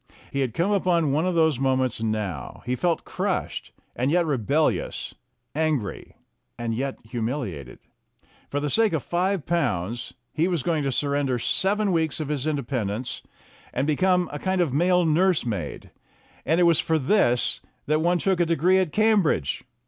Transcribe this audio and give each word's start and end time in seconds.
He 0.31 0.39
had 0.39 0.55
come 0.55 0.71
upon 0.71 1.11
one 1.11 1.27
of 1.27 1.35
those 1.35 1.59
moments 1.59 2.01
now; 2.01 2.63
he 2.65 2.75
felt 2.75 3.05
crushed, 3.05 3.71
and 3.95 4.09
yet 4.09 4.25
re 4.25 4.37
bellious; 4.39 5.13
angry, 5.53 6.15
and 6.57 6.73
yet 6.73 6.97
humiliated. 7.07 7.77
For 8.49 8.59
the 8.59 8.71
sake 8.71 8.93
of 8.93 9.03
five 9.03 9.45
pounds 9.45 10.15
he 10.33 10.47
was 10.47 10.63
going 10.63 10.81
to 10.85 10.91
surrender 10.91 11.37
seven 11.37 11.91
weeks 11.91 12.19
of 12.19 12.29
his 12.29 12.47
independence, 12.47 13.21
and 13.75 13.85
become 13.85 14.27
a 14.33 14.39
kind 14.39 14.59
of 14.59 14.73
male 14.73 15.05
nurse 15.05 15.45
maid. 15.45 15.91
And 16.47 16.59
it 16.59 16.63
was 16.63 16.79
for 16.79 16.97
this 16.97 17.61
that 17.85 18.01
one 18.01 18.17
took 18.17 18.39
a 18.39 18.45
degree 18.47 18.79
at 18.79 18.91
Cambridge! 18.91 19.65